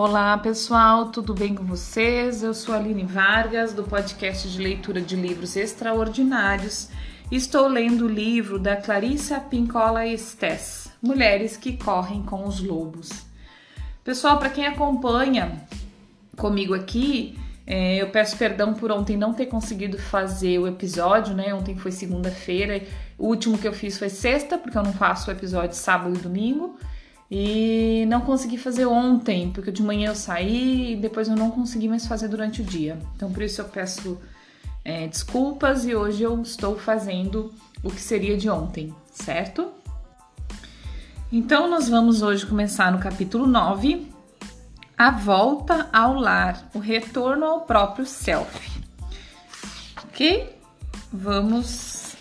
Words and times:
Olá 0.00 0.38
pessoal, 0.38 1.06
tudo 1.06 1.34
bem 1.34 1.56
com 1.56 1.64
vocês? 1.64 2.44
Eu 2.44 2.54
sou 2.54 2.72
Aline 2.72 3.02
Vargas, 3.02 3.72
do 3.72 3.82
podcast 3.82 4.48
de 4.48 4.62
leitura 4.62 5.00
de 5.00 5.16
livros 5.16 5.56
extraordinários. 5.56 6.88
Estou 7.32 7.66
lendo 7.66 8.04
o 8.04 8.08
livro 8.08 8.60
da 8.60 8.76
Clarissa 8.76 9.40
Pincola 9.40 10.06
Estes, 10.06 10.88
Mulheres 11.02 11.56
que 11.56 11.76
Correm 11.76 12.22
com 12.22 12.46
os 12.46 12.60
Lobos. 12.60 13.10
Pessoal, 14.04 14.38
para 14.38 14.50
quem 14.50 14.68
acompanha 14.68 15.66
comigo 16.36 16.74
aqui, 16.74 17.36
é, 17.66 17.96
eu 18.00 18.08
peço 18.10 18.36
perdão 18.36 18.74
por 18.74 18.92
ontem 18.92 19.16
não 19.16 19.34
ter 19.34 19.46
conseguido 19.46 19.98
fazer 19.98 20.60
o 20.60 20.68
episódio, 20.68 21.34
né? 21.34 21.52
Ontem 21.52 21.74
foi 21.74 21.90
segunda-feira, 21.90 22.84
o 23.18 23.26
último 23.26 23.58
que 23.58 23.66
eu 23.66 23.72
fiz 23.72 23.98
foi 23.98 24.10
sexta, 24.10 24.56
porque 24.56 24.78
eu 24.78 24.82
não 24.84 24.92
faço 24.92 25.28
o 25.28 25.32
episódio 25.34 25.74
sábado 25.74 26.14
e 26.14 26.22
domingo. 26.22 26.78
E 27.30 28.06
não 28.08 28.22
consegui 28.22 28.56
fazer 28.56 28.86
ontem, 28.86 29.50
porque 29.50 29.70
de 29.70 29.82
manhã 29.82 30.10
eu 30.10 30.14
saí 30.14 30.92
e 30.92 30.96
depois 30.96 31.28
eu 31.28 31.36
não 31.36 31.50
consegui 31.50 31.86
mais 31.86 32.06
fazer 32.06 32.28
durante 32.28 32.62
o 32.62 32.64
dia. 32.64 32.98
Então 33.16 33.30
por 33.30 33.42
isso 33.42 33.60
eu 33.60 33.66
peço 33.66 34.18
é, 34.84 35.06
desculpas 35.06 35.84
e 35.84 35.94
hoje 35.94 36.22
eu 36.22 36.40
estou 36.40 36.78
fazendo 36.78 37.52
o 37.82 37.90
que 37.90 38.00
seria 38.00 38.36
de 38.36 38.48
ontem, 38.48 38.94
certo? 39.12 39.70
Então 41.30 41.68
nós 41.68 41.90
vamos 41.90 42.22
hoje 42.22 42.46
começar 42.46 42.90
no 42.90 42.98
capítulo 42.98 43.46
9, 43.46 44.10
a 44.96 45.10
volta 45.10 45.88
ao 45.92 46.14
lar, 46.14 46.70
o 46.72 46.78
retorno 46.78 47.44
ao 47.44 47.60
próprio 47.60 48.06
self. 48.06 48.82
Ok? 50.04 50.56
Vamos, 51.12 52.16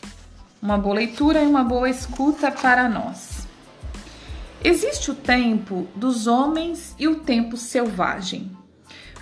uma 0.61 0.77
boa 0.77 0.95
leitura 0.95 1.41
e 1.41 1.47
uma 1.47 1.63
boa 1.63 1.89
escuta 1.89 2.51
para 2.51 2.89
nós. 2.89 3.36
Existe 4.63 5.11
o 5.11 5.15
tempo 5.15 5.87
dos 5.95 6.25
homens 6.25 6.95
e 6.97 7.07
o 7.07 7.19
tempo 7.19 7.55
selvagem. 7.55 8.51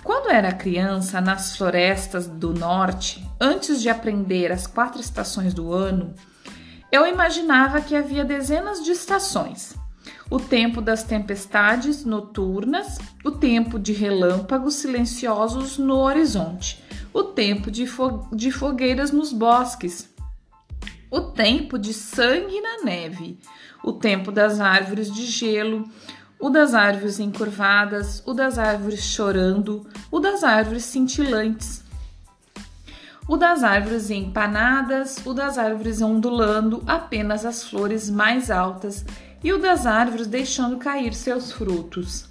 Quando 0.02 0.30
era 0.30 0.52
criança, 0.52 1.20
nas 1.20 1.56
florestas 1.56 2.26
do 2.26 2.54
norte, 2.54 3.24
antes 3.40 3.82
de 3.82 3.88
aprender 3.88 4.50
as 4.50 4.66
quatro 4.66 5.00
estações 5.00 5.52
do 5.52 5.72
ano, 5.72 6.14
eu 6.90 7.06
imaginava 7.06 7.80
que 7.80 7.94
havia 7.94 8.24
dezenas 8.24 8.82
de 8.82 8.92
estações. 8.92 9.74
O 10.30 10.40
tempo 10.40 10.80
das 10.80 11.02
tempestades 11.02 12.04
noturnas, 12.04 12.98
o 13.24 13.32
tempo 13.32 13.78
de 13.78 13.92
relâmpagos 13.92 14.74
silenciosos 14.74 15.76
no 15.76 15.96
horizonte, 15.96 16.82
o 17.12 17.22
tempo 17.24 17.70
de, 17.70 17.86
fo 17.86 18.28
de 18.32 18.50
fogueiras 18.50 19.10
nos 19.10 19.32
bosques, 19.32 20.08
o 21.10 21.20
tempo 21.20 21.78
de 21.78 21.92
sangue 21.92 22.60
na 22.60 22.84
neve, 22.84 23.38
o 23.82 23.92
tempo 23.92 24.32
das 24.32 24.60
árvores 24.60 25.12
de 25.12 25.26
gelo, 25.26 25.88
o 26.38 26.50
das 26.50 26.74
árvores 26.74 27.18
encurvadas, 27.18 28.22
o 28.26 28.34
das 28.34 28.58
árvores 28.58 29.02
chorando, 29.02 29.86
o 30.10 30.20
das 30.20 30.44
árvores 30.44 30.84
cintilantes, 30.84 31.82
o 33.28 33.36
das 33.36 33.64
árvores 33.64 34.10
empanadas, 34.10 35.18
o 35.24 35.32
das 35.32 35.58
árvores 35.58 36.00
ondulando 36.00 36.82
apenas 36.86 37.44
as 37.44 37.64
flores 37.64 38.08
mais 38.08 38.50
altas 38.50 39.04
e 39.42 39.52
o 39.52 39.58
das 39.58 39.86
árvores 39.86 40.26
deixando 40.26 40.76
cair 40.76 41.12
seus 41.14 41.52
frutos. 41.52 42.28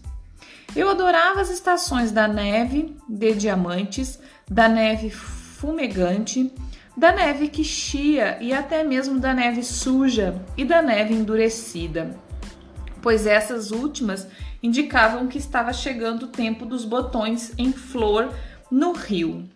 Eu 0.76 0.90
adorava 0.90 1.42
as 1.42 1.50
estações 1.50 2.12
da 2.12 2.28
neve 2.28 2.96
de 3.08 3.34
diamantes, 3.34 4.20
da 4.50 4.68
neve 4.68 5.10
fumegante, 5.10 6.54
da 6.96 7.12
neve 7.12 7.50
que 7.50 7.64
chia 7.64 8.38
e 8.42 8.54
até 8.54 8.84
mesmo 8.84 9.20
da 9.20 9.34
neve 9.34 9.64
suja 9.64 10.42
e 10.56 10.64
da 10.64 10.82
neve 10.82 11.14
endurecida, 11.14 12.18
pois 13.02 13.28
essas 13.28 13.72
últimas 13.72 14.28
indicavam 14.64 15.28
que 15.28 15.38
estava 15.38 15.74
chegando 15.74 16.24
o 16.24 16.28
tempo 16.28 16.66
dos 16.66 16.86
botões 16.86 17.54
em 17.58 17.72
flor 17.74 18.34
no 18.72 18.94
rio. 18.94 19.48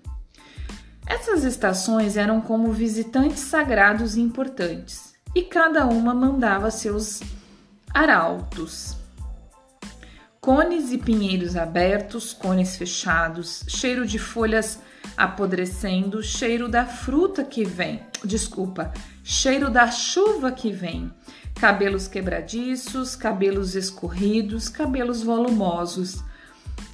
Essas 1.07 1.43
estações 1.43 2.17
eram 2.17 2.39
como 2.41 2.71
visitantes 2.71 3.39
sagrados 3.39 4.15
e 4.15 4.21
importantes, 4.21 5.13
e 5.33 5.41
cada 5.41 5.87
uma 5.87 6.13
mandava 6.13 6.69
seus 6.69 7.21
arautos. 7.91 8.95
Cones 10.39 10.91
e 10.91 10.97
pinheiros 10.97 11.55
abertos, 11.55 12.33
cones 12.33 12.75
fechados, 12.75 13.65
cheiro 13.67 14.05
de 14.05 14.19
folhas 14.19 14.79
apodrecendo, 15.15 16.23
cheiro 16.23 16.67
da 16.67 16.85
fruta 16.85 17.43
que 17.43 17.63
vem, 17.63 18.01
desculpa, 18.23 18.93
cheiro 19.23 19.69
da 19.69 19.91
chuva 19.91 20.51
que 20.51 20.71
vem, 20.71 21.11
cabelos 21.59 22.07
quebradiços, 22.07 23.15
cabelos 23.15 23.75
escorridos, 23.75 24.69
cabelos 24.69 25.21
volumosos, 25.21 26.23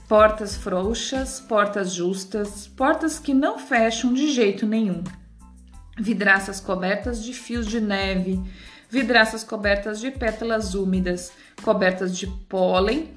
portas 0.08 0.56
frouxas, 0.56 1.40
portas 1.40 1.94
justas, 1.94 2.68
portas 2.68 3.20
que 3.20 3.34
não 3.34 3.60
fecham 3.60 4.14
de 4.14 4.32
jeito 4.32 4.66
nenhum, 4.66 5.04
vidraças 5.98 6.60
cobertas 6.60 7.24
de 7.24 7.34
fios 7.34 7.68
de 7.68 7.80
neve, 7.80 8.42
vidraças 8.90 9.44
cobertas 9.44 10.00
de 10.00 10.12
pétalas 10.12 10.74
úmidas, 10.74 11.32
cobertas 11.62 12.18
de 12.18 12.28
pólen 12.28 13.14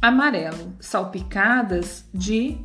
amarelo, 0.00 0.76
salpicadas 0.80 2.04
de 2.14 2.58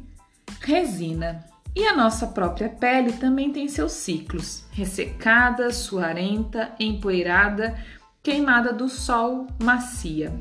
resina. 0.62 1.53
E 1.76 1.88
a 1.88 1.96
nossa 1.96 2.28
própria 2.28 2.70
pele 2.70 3.14
também 3.14 3.52
tem 3.52 3.68
seus 3.68 3.94
ciclos: 3.94 4.64
ressecada, 4.72 5.72
suarenta, 5.72 6.72
empoeirada, 6.80 7.78
queimada 8.22 8.72
do 8.72 8.88
sol, 8.88 9.48
macia. 9.62 10.32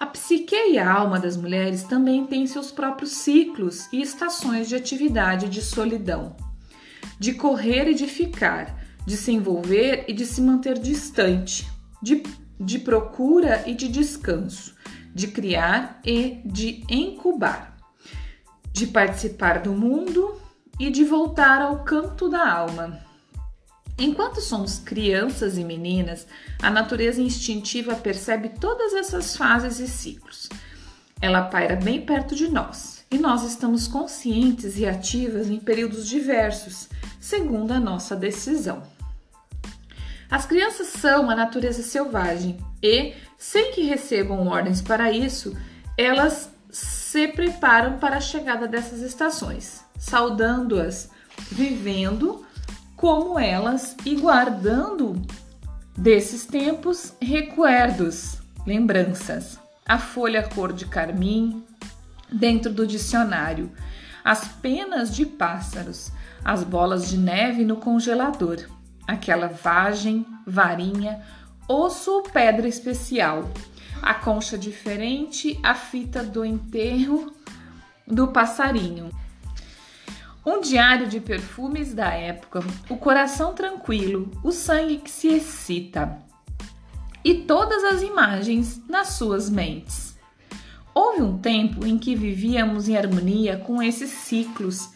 A 0.00 0.06
psique 0.06 0.56
e 0.56 0.78
a 0.78 0.92
alma 0.92 1.20
das 1.20 1.36
mulheres 1.36 1.84
também 1.84 2.26
têm 2.26 2.48
seus 2.48 2.72
próprios 2.72 3.12
ciclos 3.12 3.88
e 3.92 4.02
estações 4.02 4.68
de 4.68 4.74
atividade 4.74 5.48
de 5.48 5.62
solidão, 5.62 6.34
de 7.20 7.34
correr 7.34 7.88
e 7.88 7.94
de 7.94 8.08
ficar, 8.08 8.76
de 9.06 9.16
se 9.16 9.30
envolver 9.30 10.04
e 10.08 10.12
de 10.12 10.26
se 10.26 10.40
manter 10.40 10.76
distante, 10.80 11.70
de, 12.02 12.24
de 12.58 12.80
procura 12.80 13.62
e 13.64 13.74
de 13.74 13.86
descanso, 13.86 14.74
de 15.14 15.28
criar 15.28 16.00
e 16.04 16.40
de 16.44 16.82
incubar 16.90 17.71
de 18.72 18.86
participar 18.86 19.60
do 19.60 19.72
mundo 19.72 20.40
e 20.78 20.90
de 20.90 21.04
voltar 21.04 21.60
ao 21.60 21.84
canto 21.84 22.28
da 22.28 22.50
alma. 22.50 23.00
Enquanto 23.98 24.40
somos 24.40 24.78
crianças 24.78 25.58
e 25.58 25.64
meninas, 25.64 26.26
a 26.60 26.70
natureza 26.70 27.20
instintiva 27.20 27.94
percebe 27.94 28.48
todas 28.48 28.94
essas 28.94 29.36
fases 29.36 29.78
e 29.78 29.86
ciclos. 29.86 30.48
Ela 31.20 31.42
paira 31.42 31.76
bem 31.76 32.00
perto 32.04 32.34
de 32.34 32.48
nós 32.48 33.04
e 33.10 33.18
nós 33.18 33.44
estamos 33.44 33.86
conscientes 33.86 34.78
e 34.78 34.86
ativas 34.86 35.50
em 35.50 35.60
períodos 35.60 36.08
diversos, 36.08 36.88
segundo 37.20 37.72
a 37.72 37.78
nossa 37.78 38.16
decisão. 38.16 38.82
As 40.30 40.46
crianças 40.46 40.88
são 40.88 41.28
a 41.28 41.36
natureza 41.36 41.82
selvagem 41.82 42.56
e, 42.82 43.12
sem 43.36 43.70
que 43.72 43.82
recebam 43.82 44.48
ordens 44.48 44.80
para 44.80 45.12
isso, 45.12 45.54
elas 45.96 46.50
se 46.72 47.28
preparam 47.28 47.98
para 47.98 48.16
a 48.16 48.20
chegada 48.20 48.66
dessas 48.66 49.00
estações, 49.02 49.84
saudando-as, 49.98 51.10
vivendo 51.50 52.44
como 52.96 53.38
elas 53.38 53.94
e 54.06 54.16
guardando 54.16 55.20
desses 55.96 56.46
tempos 56.46 57.12
recuerdos, 57.20 58.38
lembranças. 58.66 59.60
A 59.86 59.98
folha 59.98 60.48
cor 60.48 60.72
de 60.72 60.86
carmim 60.86 61.62
dentro 62.32 62.72
do 62.72 62.86
dicionário, 62.86 63.70
as 64.24 64.48
penas 64.48 65.14
de 65.14 65.26
pássaros, 65.26 66.10
as 66.44 66.64
bolas 66.64 67.10
de 67.10 67.18
neve 67.18 67.64
no 67.64 67.76
congelador, 67.76 68.60
aquela 69.06 69.48
vagem, 69.48 70.24
varinha, 70.46 71.20
osso 71.68 72.10
ou 72.12 72.22
pedra 72.22 72.66
especial 72.66 73.50
a 74.02 74.12
concha 74.14 74.58
diferente, 74.58 75.58
a 75.62 75.74
fita 75.74 76.24
do 76.24 76.44
enterro 76.44 77.32
do 78.06 78.28
passarinho. 78.28 79.10
Um 80.44 80.60
diário 80.60 81.06
de 81.06 81.20
perfumes 81.20 81.94
da 81.94 82.12
época, 82.12 82.60
o 82.90 82.96
coração 82.96 83.54
tranquilo, 83.54 84.28
o 84.42 84.50
sangue 84.50 84.98
que 84.98 85.10
se 85.10 85.28
excita 85.28 86.18
e 87.24 87.34
todas 87.34 87.84
as 87.84 88.02
imagens 88.02 88.82
nas 88.88 89.10
suas 89.10 89.48
mentes. 89.48 90.18
Houve 90.92 91.22
um 91.22 91.38
tempo 91.38 91.86
em 91.86 91.96
que 91.96 92.16
vivíamos 92.16 92.88
em 92.88 92.96
harmonia 92.96 93.56
com 93.56 93.80
esses 93.80 94.10
ciclos 94.10 94.90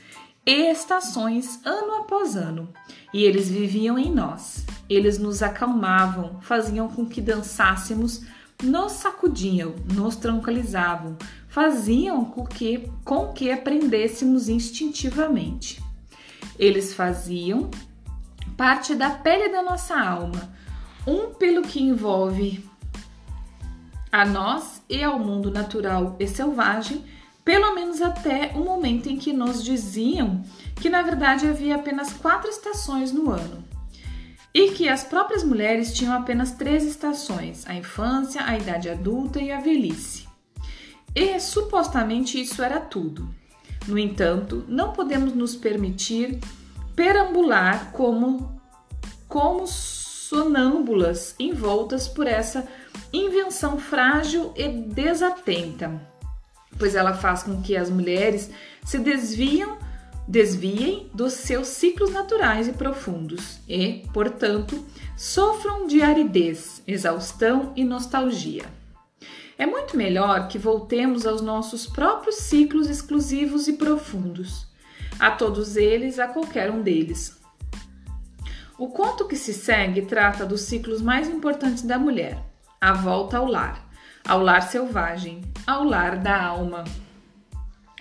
e 0.45 0.71
estações 0.71 1.65
ano 1.65 1.95
após 2.01 2.37
ano, 2.37 2.69
e 3.15 3.23
eles 3.23 3.49
viviam 3.49 3.99
em 3.99 4.13
nós. 4.13 4.67
Eles 4.89 5.19
nos 5.19 5.43
acalmavam, 5.43 6.41
faziam 6.41 6.89
com 6.89 7.07
que 7.07 7.21
dançássemos 7.21 8.23
nos 8.63 8.93
sacudiam, 8.93 9.75
nos 9.95 10.17
tranquilizavam, 10.17 11.17
faziam 11.49 12.25
com 12.25 12.47
que, 12.47 12.91
com 13.05 13.33
que 13.33 13.51
aprendêssemos 13.51 14.49
instintivamente. 14.49 15.83
Eles 16.59 16.95
faziam 16.95 17.71
parte 18.57 18.95
da 18.95 19.11
pele 19.11 19.51
da 19.51 19.63
nossa 19.63 19.99
alma, 19.99 20.51
um 21.07 21.35
pelo 21.35 21.63
que 21.63 21.83
envolve 21.83 22.65
a 24.11 24.25
nós 24.25 24.83
e 24.89 25.03
ao 25.03 25.19
mundo 25.19 25.51
natural 25.51 26.17
e 26.19 26.27
selvagem, 26.27 27.05
pelo 27.45 27.75
menos 27.75 28.01
até 28.01 28.53
o 28.55 28.65
momento 28.65 29.09
em 29.09 29.17
que 29.17 29.33
nos 29.33 29.63
diziam 29.63 30.43
que 30.77 30.89
na 30.89 31.03
verdade 31.03 31.47
havia 31.47 31.77
apenas 31.77 32.13
quatro 32.13 32.51
estações 32.51 33.13
no 33.13 33.31
ano 33.31 33.76
e 34.57 34.71
que 34.71 34.89
as 34.89 35.05
próprias 35.05 35.45
mulheres 35.45 35.93
tinham 35.93 36.15
apenas 36.15 36.53
três 36.53 36.83
estações: 36.83 37.67
a 37.69 37.75
infância, 37.75 38.43
a 38.43 38.57
idade 38.57 38.89
adulta 38.89 39.39
e 39.39 39.53
a 39.53 39.61
velhice. 39.61 40.27
E 41.15 41.39
supostamente 41.39 42.41
isso 42.41 42.63
era 42.63 42.81
tudo. 42.81 43.29
No 43.87 43.99
entanto, 43.99 44.65
não 44.67 44.95
podemos 44.95 45.35
nos 45.35 45.55
permitir 45.55 46.41
perambular 46.95 47.93
como, 47.93 48.59
como 49.29 49.67
sonâmbulas 49.67 51.35
envoltas 51.39 52.09
por 52.09 52.27
essa 52.27 52.67
invenção 53.13 53.79
frágil 53.79 54.55
e 54.57 54.69
desatenta, 54.69 56.01
pois 56.79 56.95
ela 56.95 57.13
faz 57.13 57.43
com 57.43 57.61
que 57.61 57.77
as 57.77 57.91
mulheres 57.91 58.51
se 58.83 58.99
desviam, 58.99 59.77
desviem 60.27 61.09
dos 61.15 61.35
seus 61.35 61.69
ciclos 61.69 62.13
naturais 62.13 62.67
e 62.69 62.73
profundos 62.73 63.61
e, 63.69 64.05
portanto, 64.13 64.85
sofram 65.17 65.87
de 65.87 66.03
aridez, 66.03 66.83
exaustão 66.87 67.73
e 67.77 67.85
nostalgia. 67.85 68.65
É 69.59 69.65
muito 69.65 69.97
melhor 69.97 70.49
que 70.49 70.59
voltemos 70.59 71.27
aos 71.27 71.41
nossos 71.41 71.87
próprios 71.87 72.37
ciclos 72.37 72.91
exclusivos 72.91 73.69
e 73.69 73.75
profundos, 73.75 74.67
a 75.19 75.31
todos 75.31 75.77
eles, 75.77 76.19
a 76.19 76.29
qualquer 76.29 76.71
um 76.71 76.83
deles. 76.83 77.41
O 78.79 78.89
conto 78.89 79.27
que 79.27 79.37
se 79.37 79.55
segue 79.55 80.03
trata 80.03 80.45
dos 80.45 80.63
ciclos 80.63 81.01
mais 81.01 81.29
importantes 81.29 81.83
da 81.83 81.99
mulher, 81.99 82.39
a 82.79 82.93
volta 82.93 83.39
ao 83.39 83.47
lar, 83.47 83.89
ao 84.27 84.43
lar 84.43 84.61
selvagem, 84.61 85.41
ao 85.67 85.85
lar 85.85 86.19
da 86.19 86.45
alma. 86.45 86.85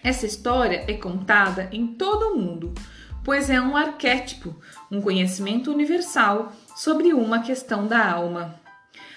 Essa 0.05 0.27
história 0.27 0.85
é 0.87 0.93
contada 0.93 1.67
em 1.71 1.87
todo 1.87 2.27
o 2.27 2.37
mundo, 2.37 2.75
pois 3.23 3.49
é 3.49 3.59
um 3.59 3.75
arquétipo, 3.75 4.55
um 4.91 5.01
conhecimento 5.01 5.71
universal 5.71 6.53
sobre 6.75 7.11
uma 7.11 7.39
questão 7.39 7.87
da 7.87 8.11
alma. 8.11 8.53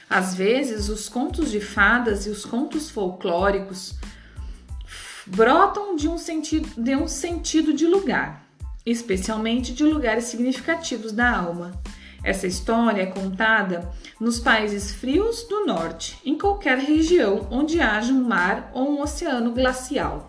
Às 0.08 0.34
vezes, 0.34 0.88
os 0.88 1.06
contos 1.06 1.50
de 1.50 1.60
fadas 1.60 2.24
e 2.24 2.30
os 2.30 2.42
contos 2.42 2.88
folclóricos 2.88 3.96
brotam 5.26 5.94
de 5.94 6.08
um 6.08 6.16
sentido 6.16 6.82
de, 6.82 6.96
um 6.96 7.06
sentido 7.06 7.74
de 7.74 7.86
lugar, 7.86 8.42
especialmente 8.86 9.74
de 9.74 9.84
lugares 9.84 10.24
significativos 10.24 11.12
da 11.12 11.30
alma. 11.30 11.78
Essa 12.24 12.46
história 12.46 13.02
é 13.02 13.06
contada 13.06 13.92
nos 14.18 14.40
países 14.40 14.90
frios 14.90 15.42
do 15.48 15.66
norte, 15.66 16.18
em 16.24 16.38
qualquer 16.38 16.78
região 16.78 17.46
onde 17.50 17.78
haja 17.78 18.10
um 18.10 18.24
mar 18.24 18.70
ou 18.72 18.88
um 18.90 19.02
oceano 19.02 19.52
glacial. 19.52 20.27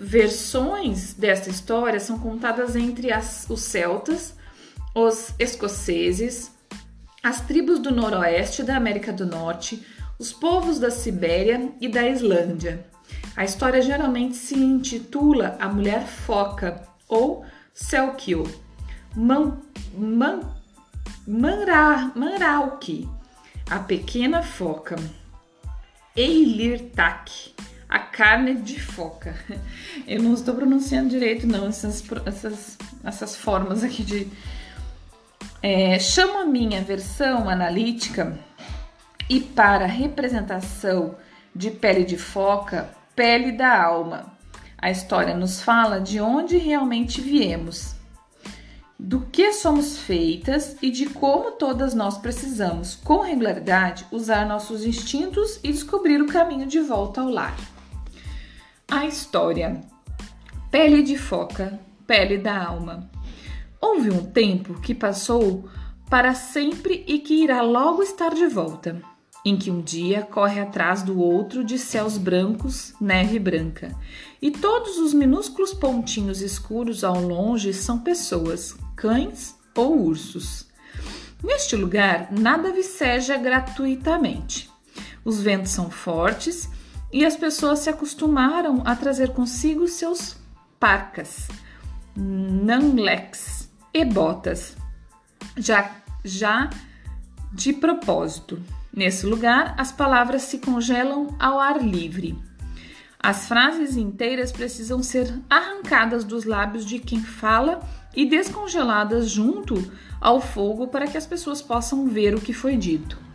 Versões 0.00 1.12
dessa 1.12 1.50
história 1.50 1.98
são 1.98 2.20
contadas 2.20 2.76
entre 2.76 3.12
as, 3.12 3.46
os 3.50 3.60
celtas, 3.62 4.34
os 4.94 5.34
escoceses, 5.38 6.52
as 7.22 7.40
tribos 7.40 7.80
do 7.80 7.90
noroeste 7.90 8.62
da 8.62 8.76
América 8.76 9.12
do 9.12 9.26
Norte, 9.26 9.84
os 10.16 10.32
povos 10.32 10.78
da 10.78 10.90
Sibéria 10.90 11.72
e 11.80 11.88
da 11.88 12.08
Islândia. 12.08 12.86
A 13.36 13.44
história 13.44 13.82
geralmente 13.82 14.36
se 14.36 14.56
intitula 14.56 15.56
A 15.60 15.68
Mulher 15.68 16.06
Foca 16.06 16.80
ou 17.08 17.44
Selkio. 17.74 18.44
Man, 19.16 19.58
man, 19.96 20.40
manra, 21.26 22.12
Manrauki, 22.14 23.08
a 23.68 23.80
pequena 23.80 24.42
foca. 24.42 24.96
Eilirtak, 26.16 27.54
carne 28.18 28.56
de 28.56 28.80
foca. 28.80 29.36
Eu 30.04 30.20
não 30.20 30.34
estou 30.34 30.52
pronunciando 30.52 31.08
direito, 31.08 31.46
não, 31.46 31.68
essas, 31.68 32.02
essas, 32.26 32.76
essas 33.04 33.36
formas 33.36 33.84
aqui 33.84 34.02
de. 34.02 34.28
É, 35.62 36.00
chamo 36.00 36.38
a 36.38 36.44
minha 36.44 36.82
versão 36.82 37.48
analítica 37.48 38.36
e 39.30 39.38
para 39.38 39.86
representação 39.86 41.14
de 41.54 41.70
pele 41.70 42.04
de 42.04 42.18
foca, 42.18 42.90
pele 43.14 43.52
da 43.52 43.84
alma. 43.84 44.36
A 44.76 44.90
história 44.90 45.36
nos 45.36 45.62
fala 45.62 46.00
de 46.00 46.20
onde 46.20 46.56
realmente 46.56 47.20
viemos 47.20 47.94
do 48.98 49.20
que 49.20 49.52
somos 49.52 49.96
feitas 49.96 50.76
e 50.82 50.90
de 50.90 51.06
como 51.06 51.52
todas 51.52 51.94
nós 51.94 52.18
precisamos, 52.18 52.96
com 52.96 53.20
regularidade, 53.20 54.06
usar 54.10 54.44
nossos 54.44 54.84
instintos 54.84 55.60
e 55.62 55.70
descobrir 55.70 56.20
o 56.20 56.26
caminho 56.26 56.66
de 56.66 56.80
volta 56.80 57.20
ao 57.20 57.28
lar. 57.28 57.77
A 58.90 59.04
história: 59.04 59.82
Pele 60.70 61.02
de 61.02 61.18
foca, 61.18 61.78
pele 62.06 62.38
da 62.38 62.64
alma. 62.64 63.10
Houve 63.78 64.10
um 64.10 64.24
tempo 64.24 64.80
que 64.80 64.94
passou 64.94 65.68
para 66.08 66.34
sempre 66.34 67.04
e 67.06 67.18
que 67.18 67.34
irá 67.44 67.60
logo 67.60 68.02
estar 68.02 68.32
de 68.32 68.46
volta, 68.46 69.02
em 69.44 69.58
que 69.58 69.70
um 69.70 69.82
dia 69.82 70.22
corre 70.22 70.58
atrás 70.58 71.02
do 71.02 71.20
outro 71.20 71.62
de 71.62 71.78
céus 71.78 72.16
brancos, 72.16 72.94
neve 72.98 73.38
branca, 73.38 73.94
e 74.40 74.50
todos 74.50 74.96
os 74.96 75.12
minúsculos 75.12 75.74
pontinhos 75.74 76.40
escuros 76.40 77.04
ao 77.04 77.20
longe 77.20 77.74
são 77.74 77.98
pessoas, 77.98 78.74
cães 78.96 79.54
ou 79.76 80.00
ursos. 80.00 80.66
Neste 81.44 81.76
lugar, 81.76 82.32
nada 82.32 82.72
viceja 82.72 83.36
gratuitamente. 83.36 84.70
Os 85.22 85.42
ventos 85.42 85.72
são 85.72 85.90
fortes 85.90 86.70
e 87.12 87.24
as 87.24 87.36
pessoas 87.36 87.80
se 87.80 87.90
acostumaram 87.90 88.82
a 88.84 88.94
trazer 88.94 89.30
consigo 89.30 89.86
seus 89.88 90.36
parcas, 90.78 91.48
nanlex 92.16 93.70
e 93.92 94.04
botas, 94.04 94.76
já, 95.56 95.90
já 96.24 96.70
de 97.52 97.72
propósito. 97.72 98.62
Nesse 98.94 99.26
lugar, 99.26 99.74
as 99.78 99.92
palavras 99.92 100.42
se 100.42 100.58
congelam 100.58 101.34
ao 101.38 101.58
ar 101.58 101.82
livre. 101.82 102.36
As 103.20 103.48
frases 103.48 103.96
inteiras 103.96 104.52
precisam 104.52 105.02
ser 105.02 105.32
arrancadas 105.48 106.24
dos 106.24 106.44
lábios 106.44 106.84
de 106.84 106.98
quem 106.98 107.20
fala 107.20 107.80
e 108.14 108.26
descongeladas 108.26 109.30
junto 109.30 109.74
ao 110.20 110.40
fogo 110.40 110.88
para 110.88 111.06
que 111.06 111.16
as 111.16 111.26
pessoas 111.26 111.60
possam 111.62 112.06
ver 112.06 112.34
o 112.34 112.40
que 112.40 112.52
foi 112.52 112.76
dito. 112.76 113.27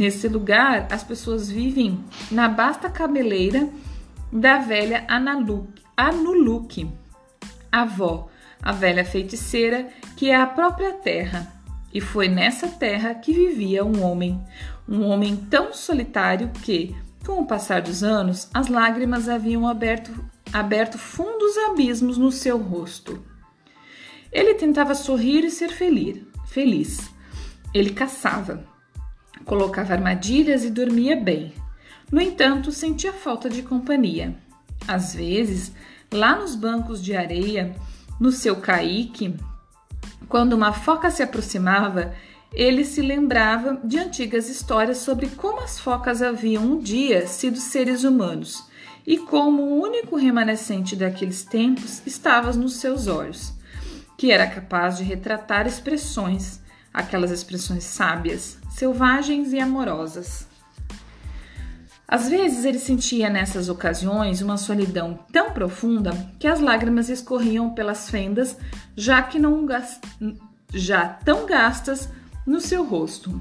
Nesse 0.00 0.28
lugar, 0.28 0.88
as 0.90 1.04
pessoas 1.04 1.50
vivem 1.50 2.02
na 2.30 2.48
basta 2.48 2.88
cabeleira 2.88 3.68
da 4.32 4.56
velha 4.56 5.04
Anuluk, 5.94 6.90
avó, 7.70 8.28
a 8.62 8.72
velha 8.72 9.04
feiticeira 9.04 9.88
que 10.16 10.30
é 10.30 10.36
a 10.36 10.46
própria 10.46 10.94
terra. 10.94 11.52
E 11.92 12.00
foi 12.00 12.28
nessa 12.28 12.66
terra 12.66 13.12
que 13.14 13.30
vivia 13.30 13.84
um 13.84 14.02
homem, 14.02 14.42
um 14.88 15.04
homem 15.04 15.36
tão 15.36 15.74
solitário 15.74 16.48
que, 16.62 16.96
com 17.26 17.42
o 17.42 17.46
passar 17.46 17.82
dos 17.82 18.02
anos, 18.02 18.48
as 18.54 18.68
lágrimas 18.68 19.28
haviam 19.28 19.68
aberto, 19.68 20.14
aberto 20.50 20.96
fundos 20.96 21.58
abismos 21.68 22.16
no 22.16 22.32
seu 22.32 22.56
rosto. 22.56 23.22
Ele 24.32 24.54
tentava 24.54 24.94
sorrir 24.94 25.44
e 25.44 25.50
ser 25.50 25.68
feliz. 25.68 27.10
Ele 27.74 27.90
caçava, 27.90 28.64
colocava 29.44 29.92
armadilhas 29.92 30.64
e 30.64 30.70
dormia 30.70 31.16
bem. 31.16 31.52
No 32.10 32.20
entanto, 32.20 32.72
sentia 32.72 33.12
falta 33.12 33.48
de 33.48 33.62
companhia. 33.62 34.36
Às 34.86 35.14
vezes, 35.14 35.72
lá 36.12 36.36
nos 36.36 36.54
bancos 36.54 37.02
de 37.02 37.14
areia, 37.14 37.74
no 38.18 38.32
seu 38.32 38.56
caique, 38.56 39.34
quando 40.28 40.52
uma 40.54 40.72
foca 40.72 41.10
se 41.10 41.22
aproximava, 41.22 42.14
ele 42.52 42.84
se 42.84 43.00
lembrava 43.00 43.80
de 43.84 43.98
antigas 43.98 44.48
histórias 44.48 44.98
sobre 44.98 45.28
como 45.28 45.60
as 45.60 45.78
focas 45.78 46.20
haviam 46.20 46.64
um 46.64 46.78
dia 46.78 47.26
sido 47.26 47.58
seres 47.58 48.02
humanos 48.02 48.68
e 49.06 49.18
como 49.18 49.62
o 49.62 49.80
único 49.80 50.16
remanescente 50.16 50.96
daqueles 50.96 51.44
tempos 51.44 52.02
estava 52.04 52.52
nos 52.52 52.74
seus 52.74 53.06
olhos 53.06 53.60
que 54.20 54.30
era 54.30 54.46
capaz 54.46 54.98
de 54.98 55.02
retratar 55.02 55.66
expressões, 55.66 56.60
aquelas 56.92 57.30
expressões 57.30 57.84
sábias, 57.84 58.58
selvagens 58.70 59.52
e 59.52 59.60
amorosas. 59.60 60.48
Às 62.06 62.28
vezes 62.28 62.64
ele 62.64 62.80
sentia 62.80 63.30
nessas 63.30 63.68
ocasiões 63.68 64.42
uma 64.42 64.56
solidão 64.56 65.20
tão 65.32 65.52
profunda 65.52 66.10
que 66.40 66.48
as 66.48 66.58
lágrimas 66.58 67.08
escorriam 67.08 67.70
pelas 67.70 68.10
fendas, 68.10 68.56
já 68.96 69.22
que 69.22 69.38
não 69.38 69.64
já 70.74 71.06
tão 71.06 71.46
gastas 71.46 72.08
no 72.44 72.60
seu 72.60 72.84
rosto. 72.84 73.40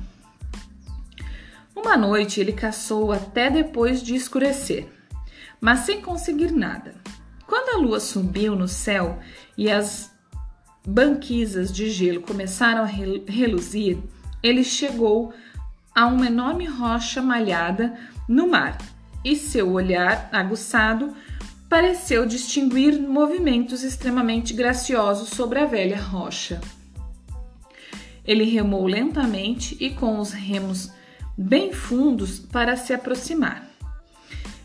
Uma 1.75 1.97
noite 1.97 2.39
ele 2.39 2.51
caçou 2.51 3.11
até 3.11 3.49
depois 3.49 4.03
de 4.03 4.13
escurecer, 4.13 4.87
mas 5.59 5.79
sem 5.79 6.01
conseguir 6.01 6.51
nada. 6.51 6.93
Quando 7.47 7.75
a 7.75 7.81
lua 7.81 7.99
subiu 7.99 8.55
no 8.55 8.67
céu 8.67 9.17
e 9.57 9.71
as 9.71 10.11
banquisas 10.85 11.71
de 11.71 11.89
gelo 11.89 12.21
começaram 12.21 12.83
a 12.83 12.85
reluzir, 12.85 13.97
ele 14.41 14.63
chegou 14.63 15.33
a 15.93 16.07
uma 16.07 16.27
enorme 16.27 16.65
rocha 16.65 17.21
malhada 17.21 17.97
no 18.27 18.47
mar, 18.47 18.77
e 19.23 19.35
seu 19.35 19.71
olhar 19.71 20.29
aguçado 20.31 21.13
pareceu 21.67 22.25
distinguir 22.25 22.99
movimentos 22.99 23.83
extremamente 23.83 24.53
graciosos 24.53 25.29
sobre 25.29 25.59
a 25.59 25.65
velha 25.65 26.01
rocha. 26.01 26.59
Ele 28.25 28.43
remou 28.43 28.87
lentamente 28.87 29.77
e 29.79 29.89
com 29.91 30.19
os 30.19 30.31
remos 30.31 30.91
bem 31.37 31.71
fundos 31.73 32.39
para 32.39 32.75
se 32.75 32.93
aproximar. 32.93 33.69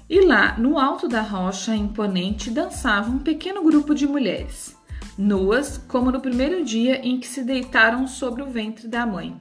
E 0.09 0.21
lá, 0.21 0.59
no 0.59 0.79
alto 0.79 1.09
da 1.09 1.23
rocha 1.23 1.75
imponente, 1.75 2.51
dançava 2.51 3.11
um 3.11 3.19
pequeno 3.19 3.63
grupo 3.63 3.95
de 3.95 4.07
mulheres, 4.07 4.74
nuas 5.17 5.79
como 5.79 6.11
no 6.11 6.21
primeiro 6.21 6.65
dia 6.65 7.01
em 7.07 7.19
que 7.19 7.27
se 7.27 7.43
deitaram 7.43 8.07
sobre 8.07 8.43
o 8.43 8.51
ventre 8.51 8.89
da 8.89 9.07
mãe. 9.07 9.41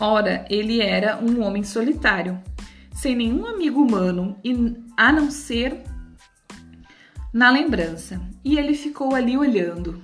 Ora, 0.00 0.46
ele 0.48 0.80
era 0.80 1.18
um 1.18 1.42
homem 1.42 1.64
solitário, 1.64 2.40
sem 2.92 3.16
nenhum 3.16 3.46
amigo 3.46 3.82
humano, 3.82 4.36
a 4.96 5.12
não 5.12 5.30
ser 5.30 5.82
na 7.32 7.50
lembrança, 7.50 8.20
e 8.44 8.58
ele 8.58 8.74
ficou 8.74 9.14
ali 9.14 9.36
olhando. 9.36 10.02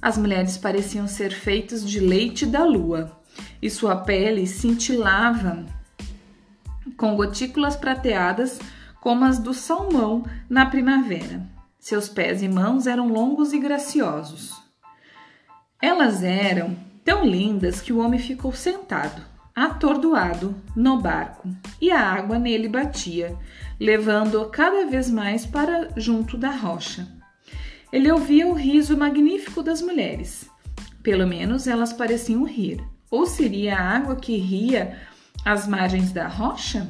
As 0.00 0.18
mulheres 0.18 0.56
pareciam 0.56 1.06
ser 1.06 1.32
feitas 1.32 1.88
de 1.88 2.00
leite 2.00 2.44
da 2.44 2.64
lua, 2.64 3.20
e 3.60 3.70
sua 3.70 3.96
pele 3.96 4.46
cintilava 4.46 5.64
com 6.96 7.16
gotículas 7.16 7.76
prateadas 7.76 8.58
como 9.00 9.24
as 9.24 9.38
do 9.38 9.52
salmão 9.52 10.24
na 10.48 10.66
primavera. 10.66 11.53
Seus 11.84 12.08
pés 12.08 12.42
e 12.42 12.48
mãos 12.48 12.86
eram 12.86 13.08
longos 13.08 13.52
e 13.52 13.58
graciosos. 13.58 14.54
Elas 15.82 16.22
eram 16.22 16.74
tão 17.04 17.26
lindas 17.26 17.82
que 17.82 17.92
o 17.92 17.98
homem 17.98 18.18
ficou 18.18 18.54
sentado, 18.54 19.20
atordoado, 19.54 20.56
no 20.74 20.98
barco, 20.98 21.46
e 21.78 21.90
a 21.90 22.00
água 22.00 22.38
nele 22.38 22.68
batia, 22.68 23.36
levando-o 23.78 24.48
cada 24.48 24.86
vez 24.86 25.10
mais 25.10 25.44
para 25.44 25.90
junto 25.94 26.38
da 26.38 26.52
rocha. 26.52 27.06
Ele 27.92 28.10
ouvia 28.10 28.46
o 28.46 28.54
riso 28.54 28.96
magnífico 28.96 29.62
das 29.62 29.82
mulheres. 29.82 30.48
Pelo 31.02 31.26
menos 31.26 31.66
elas 31.66 31.92
pareciam 31.92 32.44
rir. 32.44 32.82
Ou 33.10 33.26
seria 33.26 33.76
a 33.76 33.90
água 33.94 34.16
que 34.16 34.38
ria 34.38 34.98
às 35.44 35.68
margens 35.68 36.12
da 36.12 36.28
rocha? 36.28 36.88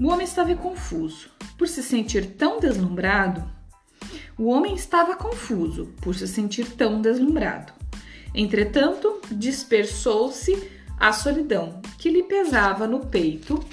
O 0.00 0.08
homem 0.08 0.24
estava 0.24 0.52
confuso 0.56 1.30
por 1.56 1.68
se 1.68 1.80
sentir 1.80 2.34
tão 2.34 2.58
deslumbrado. 2.58 3.44
O 4.36 4.46
homem 4.46 4.74
estava 4.74 5.14
confuso 5.14 5.94
por 6.02 6.16
se 6.16 6.26
sentir 6.26 6.68
tão 6.72 7.00
deslumbrado. 7.00 7.72
Entretanto, 8.34 9.20
dispersou-se 9.30 10.68
a 10.98 11.12
solidão 11.12 11.80
que 11.96 12.10
lhe 12.10 12.24
pesava 12.24 12.88
no 12.88 13.06
peito 13.06 13.64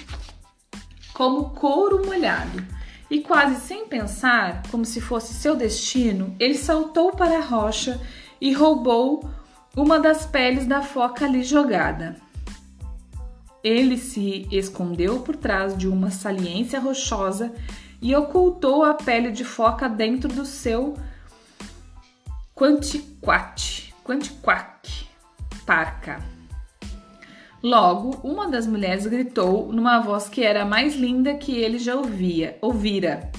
como 1.12 1.50
couro 1.50 2.06
molhado. 2.06 2.64
E 3.10 3.20
quase 3.20 3.60
sem 3.60 3.88
pensar, 3.88 4.62
como 4.70 4.84
se 4.84 5.00
fosse 5.00 5.34
seu 5.34 5.56
destino, 5.56 6.36
ele 6.38 6.54
saltou 6.54 7.10
para 7.10 7.38
a 7.38 7.42
rocha 7.42 8.00
e 8.40 8.52
roubou 8.52 9.28
uma 9.76 9.98
das 9.98 10.24
peles 10.24 10.66
da 10.66 10.82
foca 10.82 11.24
ali 11.24 11.42
jogada. 11.42 12.21
Ele 13.62 13.96
se 13.96 14.48
escondeu 14.50 15.20
por 15.20 15.36
trás 15.36 15.76
de 15.76 15.86
uma 15.86 16.10
saliência 16.10 16.80
rochosa 16.80 17.52
e 18.00 18.14
ocultou 18.14 18.84
a 18.84 18.94
pele 18.94 19.30
de 19.30 19.44
foca 19.44 19.88
dentro 19.88 20.28
do 20.28 20.44
seu 20.44 20.96
quantiquate, 22.54 23.94
quantiquac, 24.04 25.06
parca. 25.64 26.20
Logo, 27.62 28.18
uma 28.24 28.48
das 28.48 28.66
mulheres 28.66 29.06
gritou 29.06 29.72
numa 29.72 30.00
voz 30.00 30.28
que 30.28 30.42
era 30.42 30.62
a 30.62 30.66
mais 30.66 30.96
linda 30.96 31.34
que 31.34 31.56
ele 31.56 31.78
já 31.78 31.94
ouvia, 31.94 32.58
ouvira, 32.60 33.30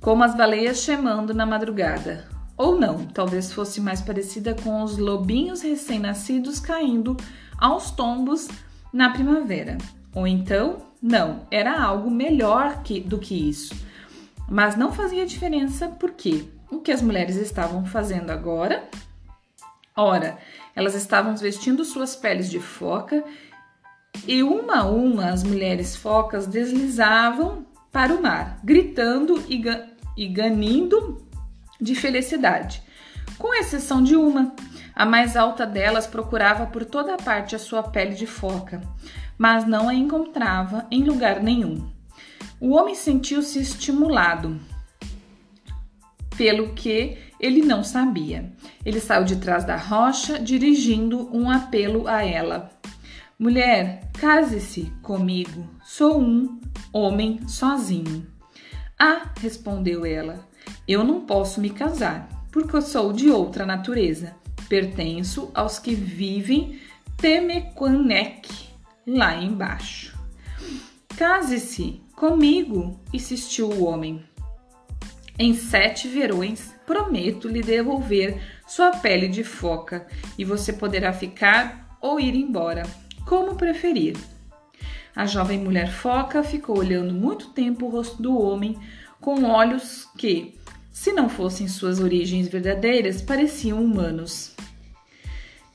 como 0.00 0.22
as 0.22 0.36
baleias 0.36 0.82
chamando 0.82 1.32
na 1.32 1.46
madrugada. 1.46 2.28
Ou 2.58 2.78
não, 2.78 3.06
talvez 3.06 3.50
fosse 3.50 3.80
mais 3.80 4.02
parecida 4.02 4.54
com 4.54 4.82
os 4.82 4.98
lobinhos 4.98 5.62
recém-nascidos 5.62 6.60
caindo 6.60 7.16
aos 7.58 7.90
tombos 7.90 8.48
na 8.94 9.10
primavera. 9.10 9.76
Ou 10.14 10.24
então, 10.24 10.78
não, 11.02 11.46
era 11.50 11.82
algo 11.82 12.08
melhor 12.08 12.84
que, 12.84 13.00
do 13.00 13.18
que 13.18 13.48
isso. 13.48 13.74
Mas 14.48 14.76
não 14.76 14.92
fazia 14.92 15.26
diferença 15.26 15.88
porque 15.88 16.44
o 16.70 16.78
que 16.78 16.92
as 16.92 17.02
mulheres 17.02 17.34
estavam 17.34 17.84
fazendo 17.84 18.30
agora? 18.30 18.88
Ora, 19.96 20.38
elas 20.76 20.94
estavam 20.94 21.36
vestindo 21.36 21.84
suas 21.84 22.14
peles 22.14 22.48
de 22.48 22.60
foca 22.60 23.24
e 24.28 24.44
uma 24.44 24.78
a 24.78 24.86
uma 24.86 25.30
as 25.30 25.42
mulheres 25.42 25.96
focas 25.96 26.46
deslizavam 26.46 27.66
para 27.90 28.14
o 28.14 28.22
mar, 28.22 28.60
gritando 28.62 29.42
e, 29.48 29.58
ga 29.58 29.88
e 30.16 30.28
ganindo 30.28 31.26
de 31.80 31.96
felicidade. 31.96 32.83
Com 33.38 33.54
exceção 33.54 34.02
de 34.02 34.16
uma, 34.16 34.54
a 34.94 35.04
mais 35.04 35.36
alta 35.36 35.66
delas 35.66 36.06
procurava 36.06 36.66
por 36.66 36.84
toda 36.84 37.16
parte 37.16 37.56
a 37.56 37.58
sua 37.58 37.82
pele 37.82 38.14
de 38.14 38.26
foca, 38.26 38.80
mas 39.36 39.66
não 39.66 39.88
a 39.88 39.94
encontrava 39.94 40.86
em 40.90 41.04
lugar 41.04 41.42
nenhum. 41.42 41.90
O 42.60 42.70
homem 42.70 42.94
sentiu-se 42.94 43.58
estimulado 43.60 44.60
pelo 46.36 46.72
que 46.74 47.18
ele 47.40 47.62
não 47.62 47.82
sabia. 47.82 48.52
Ele 48.84 49.00
saiu 49.00 49.24
de 49.24 49.36
trás 49.36 49.64
da 49.64 49.76
rocha, 49.76 50.38
dirigindo 50.38 51.28
um 51.36 51.50
apelo 51.50 52.08
a 52.08 52.24
ela. 52.24 52.70
Mulher, 53.38 54.08
case-se 54.12 54.92
comigo, 55.02 55.68
sou 55.84 56.20
um 56.20 56.60
homem 56.92 57.46
sozinho. 57.48 58.26
Ah, 58.98 59.32
respondeu 59.40 60.06
ela, 60.06 60.48
eu 60.86 61.02
não 61.02 61.22
posso 61.22 61.60
me 61.60 61.68
casar, 61.68 62.28
porque 62.54 62.76
eu 62.76 62.82
sou 62.82 63.12
de 63.12 63.30
outra 63.30 63.66
natureza. 63.66 64.36
Pertenço 64.68 65.50
aos 65.52 65.80
que 65.80 65.92
vivem 65.92 66.78
Temequanec, 67.16 68.48
lá 69.04 69.34
embaixo. 69.34 70.16
Case-se 71.16 72.00
comigo, 72.14 73.00
insistiu 73.12 73.68
o 73.68 73.84
homem. 73.84 74.24
Em 75.36 75.52
sete 75.52 76.06
verões 76.06 76.72
prometo 76.86 77.48
lhe 77.48 77.60
devolver 77.60 78.40
sua 78.68 78.92
pele 78.92 79.26
de 79.26 79.42
foca 79.42 80.06
e 80.38 80.44
você 80.44 80.72
poderá 80.72 81.12
ficar 81.12 81.98
ou 82.00 82.20
ir 82.20 82.36
embora 82.36 82.84
como 83.26 83.56
preferir. 83.56 84.16
A 85.16 85.26
jovem 85.26 85.58
mulher 85.58 85.90
foca 85.90 86.44
ficou 86.44 86.78
olhando 86.78 87.12
muito 87.12 87.48
tempo 87.48 87.86
o 87.86 87.90
rosto 87.90 88.22
do 88.22 88.38
homem 88.38 88.78
com 89.20 89.42
olhos 89.42 90.08
que, 90.16 90.54
se 90.94 91.12
não 91.12 91.28
fossem 91.28 91.66
suas 91.66 91.98
origens 91.98 92.46
verdadeiras, 92.46 93.20
pareciam 93.20 93.82
humanos. 93.82 94.54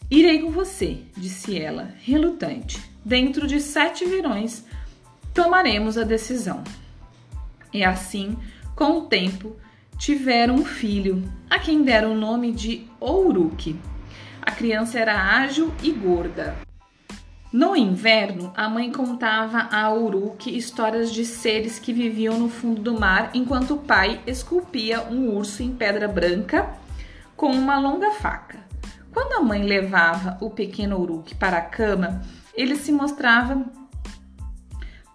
Irei 0.10 0.40
com 0.40 0.50
você, 0.50 1.00
disse 1.16 1.60
ela, 1.60 1.94
relutante. 2.02 2.82
Dentro 3.04 3.46
de 3.46 3.60
sete 3.60 4.06
verões 4.06 4.64
tomaremos 5.34 5.98
a 5.98 6.06
decisão. 6.06 6.64
E 7.74 7.84
assim, 7.84 8.38
com 8.78 9.00
o 9.00 9.06
tempo, 9.08 9.58
tiveram 9.98 10.56
um 10.56 10.66
filho, 10.66 11.22
a 11.50 11.60
quem 11.60 11.84
deram 11.84 12.14
o 12.14 12.18
nome 12.18 12.54
de 12.54 12.88
Ouruque. 12.98 13.78
A 14.42 14.52
criança 14.52 14.98
era 14.98 15.22
ágil 15.36 15.74
e 15.84 15.92
gorda. 15.92 16.69
No 17.51 17.75
inverno, 17.75 18.53
a 18.56 18.70
mãe 18.70 18.91
contava 18.91 19.68
a 19.72 19.91
Uruk 19.91 20.56
histórias 20.56 21.12
de 21.12 21.25
seres 21.25 21.79
que 21.79 21.91
viviam 21.91 22.38
no 22.38 22.48
fundo 22.48 22.79
do 22.79 23.00
mar, 23.00 23.32
enquanto 23.34 23.74
o 23.74 23.79
pai 23.79 24.22
esculpia 24.27 25.01
um 25.10 25.36
urso 25.36 25.63
em 25.63 25.72
pedra 25.72 26.08
branca 26.08 26.70
com 27.36 27.51
uma 27.51 27.79
longa 27.79 28.12
faca. 28.12 28.60
Quando 29.12 29.34
a 29.34 29.41
mãe 29.41 29.63
levava 29.63 30.38
o 30.39 30.51
pequeno 30.51 31.00
Uruk 31.00 31.34
para 31.36 31.58
a 31.58 31.62
cama, 31.62 32.22
ele 32.53 32.75
se 32.75 32.91
mostrava 32.91 33.65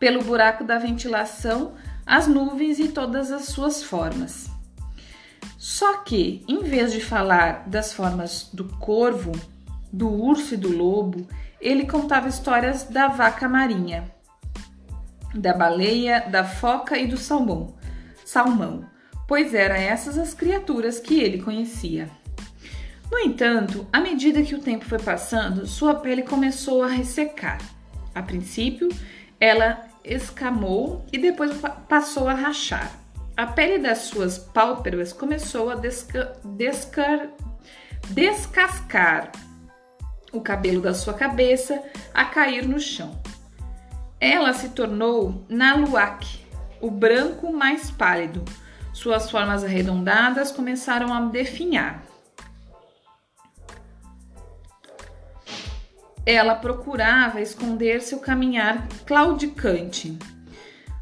pelo 0.00 0.24
buraco 0.24 0.64
da 0.64 0.76
ventilação, 0.76 1.74
as 2.04 2.26
nuvens 2.26 2.80
e 2.80 2.88
todas 2.88 3.30
as 3.30 3.44
suas 3.44 3.84
formas. 3.84 4.50
Só 5.56 5.98
que, 5.98 6.44
em 6.48 6.64
vez 6.64 6.92
de 6.92 7.00
falar 7.00 7.68
das 7.68 7.92
formas 7.92 8.50
do 8.52 8.64
corvo, 8.78 9.30
do 9.92 10.10
urso 10.10 10.54
e 10.54 10.56
do 10.56 10.76
lobo, 10.76 11.28
ele 11.64 11.86
contava 11.86 12.28
histórias 12.28 12.84
da 12.84 13.08
vaca 13.08 13.48
marinha, 13.48 14.04
da 15.34 15.54
baleia, 15.54 16.20
da 16.20 16.44
foca 16.44 16.98
e 16.98 17.06
do 17.06 17.16
salmão, 17.16 17.74
salmão, 18.22 18.84
pois 19.26 19.54
eram 19.54 19.74
essas 19.74 20.18
as 20.18 20.34
criaturas 20.34 21.00
que 21.00 21.18
ele 21.18 21.42
conhecia. 21.42 22.10
No 23.10 23.18
entanto, 23.18 23.86
à 23.90 23.98
medida 23.98 24.42
que 24.42 24.54
o 24.54 24.60
tempo 24.60 24.84
foi 24.84 24.98
passando, 24.98 25.66
sua 25.66 25.94
pele 25.94 26.22
começou 26.22 26.82
a 26.82 26.88
ressecar. 26.88 27.58
A 28.14 28.22
princípio, 28.22 28.88
ela 29.40 29.86
escamou 30.04 31.06
e 31.10 31.16
depois 31.16 31.52
passou 31.88 32.28
a 32.28 32.34
rachar. 32.34 32.92
A 33.34 33.46
pele 33.46 33.78
das 33.78 33.98
suas 33.98 34.36
pálpebras 34.36 35.12
começou 35.12 35.70
a 35.70 35.76
desca 35.76 36.34
descar 36.44 37.28
descascar 38.10 39.32
o 40.38 40.42
cabelo 40.42 40.80
da 40.80 40.94
sua 40.94 41.14
cabeça 41.14 41.82
a 42.12 42.24
cair 42.24 42.66
no 42.66 42.78
chão. 42.78 43.20
Ela 44.20 44.52
se 44.52 44.70
tornou 44.70 45.44
Naluak, 45.48 46.46
o 46.80 46.90
branco 46.90 47.52
mais 47.52 47.90
pálido. 47.90 48.44
Suas 48.92 49.30
formas 49.30 49.64
arredondadas 49.64 50.50
começaram 50.50 51.12
a 51.12 51.20
definhar. 51.22 52.02
Ela 56.26 56.54
procurava 56.54 57.40
esconder 57.40 58.00
seu 58.00 58.18
caminhar 58.18 58.88
claudicante. 59.04 60.18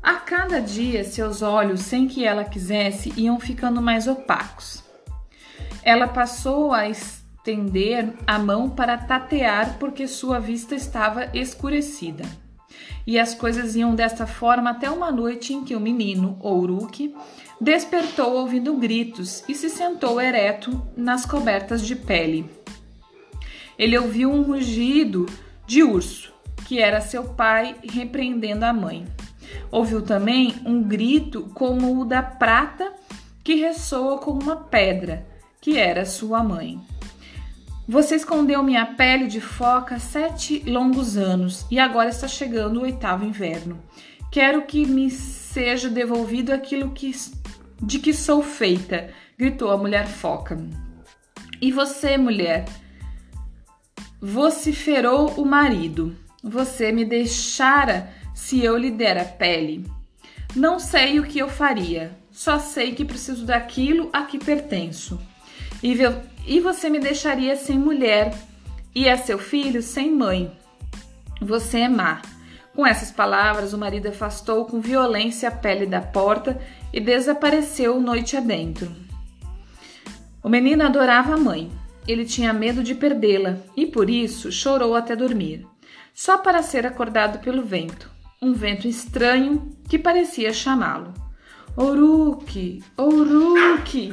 A 0.02 0.14
cada 0.14 0.60
dia, 0.60 1.04
seus 1.04 1.42
olhos, 1.42 1.82
sem 1.82 2.08
que 2.08 2.24
ela 2.24 2.44
quisesse, 2.44 3.12
iam 3.16 3.38
ficando 3.38 3.80
mais 3.80 4.08
opacos. 4.08 4.82
Ela 5.84 6.08
passou 6.08 6.72
a 6.72 6.88
estender 7.42 8.14
a 8.24 8.38
mão 8.38 8.70
para 8.70 8.96
tatear 8.96 9.76
porque 9.78 10.06
sua 10.06 10.38
vista 10.38 10.76
estava 10.76 11.28
escurecida. 11.34 12.24
E 13.04 13.18
as 13.18 13.34
coisas 13.34 13.74
iam 13.74 13.96
desta 13.96 14.28
forma 14.28 14.70
até 14.70 14.88
uma 14.88 15.10
noite 15.10 15.52
em 15.52 15.64
que 15.64 15.74
o 15.74 15.80
menino, 15.80 16.38
Ouruque, 16.40 17.12
despertou 17.60 18.34
ouvindo 18.34 18.74
gritos 18.74 19.42
e 19.48 19.56
se 19.56 19.68
sentou 19.68 20.20
ereto 20.20 20.80
nas 20.96 21.26
cobertas 21.26 21.84
de 21.84 21.96
pele. 21.96 22.48
Ele 23.76 23.98
ouviu 23.98 24.30
um 24.30 24.42
rugido 24.42 25.26
de 25.66 25.82
urso, 25.82 26.32
que 26.64 26.78
era 26.78 27.00
seu 27.00 27.24
pai 27.24 27.74
repreendendo 27.82 28.64
a 28.64 28.72
mãe. 28.72 29.04
Ouviu 29.68 30.00
também 30.00 30.54
um 30.64 30.80
grito 30.80 31.50
como 31.54 32.00
o 32.00 32.04
da 32.04 32.22
prata 32.22 32.92
que 33.42 33.56
ressoa 33.56 34.18
como 34.18 34.40
uma 34.40 34.56
pedra, 34.56 35.26
que 35.60 35.76
era 35.76 36.06
sua 36.06 36.44
mãe. 36.44 36.80
Você 37.88 38.14
escondeu 38.14 38.62
minha 38.62 38.86
pele 38.86 39.26
de 39.26 39.40
foca 39.40 39.98
sete 39.98 40.62
longos 40.66 41.16
anos 41.16 41.66
e 41.70 41.80
agora 41.80 42.10
está 42.10 42.28
chegando 42.28 42.78
o 42.78 42.82
oitavo 42.82 43.24
inverno. 43.24 43.82
Quero 44.30 44.62
que 44.62 44.86
me 44.86 45.10
seja 45.10 45.88
devolvido 45.88 46.52
aquilo 46.52 46.92
que, 46.92 47.12
de 47.82 47.98
que 47.98 48.14
sou 48.14 48.42
feita, 48.42 49.10
gritou 49.36 49.70
a 49.70 49.76
mulher 49.76 50.06
foca. 50.06 50.56
E 51.60 51.72
você, 51.72 52.16
mulher, 52.16 52.64
vociferou 54.20 55.30
o 55.32 55.44
marido. 55.44 56.16
Você 56.42 56.92
me 56.92 57.04
deixara 57.04 58.12
se 58.32 58.64
eu 58.64 58.76
lhe 58.76 58.90
der 58.90 59.18
a 59.18 59.24
pele. 59.24 59.84
Não 60.54 60.78
sei 60.78 61.18
o 61.18 61.24
que 61.24 61.38
eu 61.38 61.48
faria, 61.48 62.16
só 62.30 62.58
sei 62.58 62.94
que 62.94 63.04
preciso 63.04 63.44
daquilo 63.44 64.08
a 64.12 64.22
que 64.22 64.38
pertenço. 64.38 65.18
E, 65.82 65.96
e 66.46 66.60
você 66.60 66.88
me 66.88 67.00
deixaria 67.00 67.56
sem 67.56 67.78
mulher 67.78 68.32
e 68.94 69.08
a 69.08 69.16
seu 69.16 69.38
filho 69.38 69.82
sem 69.82 70.10
mãe. 70.10 70.52
Você 71.40 71.80
é 71.80 71.88
má. 71.88 72.22
Com 72.74 72.86
essas 72.86 73.10
palavras, 73.10 73.72
o 73.72 73.78
marido 73.78 74.08
afastou 74.08 74.64
com 74.64 74.80
violência 74.80 75.48
a 75.48 75.52
pele 75.52 75.84
da 75.84 76.00
porta 76.00 76.60
e 76.92 77.00
desapareceu 77.00 78.00
noite 78.00 78.36
adentro. 78.36 78.90
O 80.42 80.48
menino 80.48 80.84
adorava 80.84 81.34
a 81.34 81.38
mãe, 81.38 81.70
ele 82.06 82.24
tinha 82.24 82.52
medo 82.52 82.82
de 82.82 82.94
perdê-la 82.94 83.58
e 83.76 83.86
por 83.86 84.08
isso 84.08 84.50
chorou 84.50 84.94
até 84.94 85.14
dormir, 85.14 85.66
só 86.14 86.38
para 86.38 86.62
ser 86.62 86.86
acordado 86.86 87.38
pelo 87.40 87.62
vento, 87.62 88.10
um 88.40 88.52
vento 88.52 88.88
estranho 88.88 89.70
que 89.88 89.98
parecia 89.98 90.52
chamá-lo. 90.52 91.12
Oruque, 91.76 92.82
Oruque! 92.96 94.12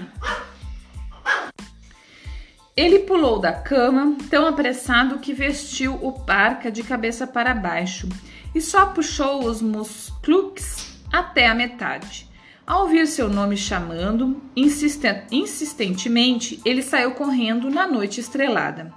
Ele 2.76 3.00
pulou 3.00 3.40
da 3.40 3.52
cama, 3.52 4.16
tão 4.30 4.46
apressado 4.46 5.20
que 5.20 5.34
vestiu 5.34 5.96
o 6.02 6.14
parca 6.14 6.72
de 6.72 6.84
cabeça 6.84 7.28
para 7.28 7.54
baixo 7.54 8.08
e 8.54 8.62
só 8.62 8.88
puxou 8.88 9.46
os 9.46 9.62
musclux 9.62 11.00
até 11.12 11.48
a 11.48 11.56
metade. 11.56 12.28
Ao 12.66 12.84
ouvir 12.84 13.08
seu 13.08 13.30
nome 13.30 13.58
chamando 13.58 14.42
insistentemente, 14.56 16.62
ele 16.64 16.84
saiu 16.84 17.12
correndo 17.12 17.70
na 17.70 17.88
noite 17.88 18.20
estrelada. 18.20 18.94